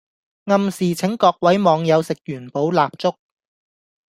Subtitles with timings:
[0.45, 3.13] 暗示請各位網友食元寶蠟燭